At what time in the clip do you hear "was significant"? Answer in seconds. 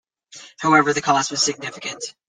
1.29-2.15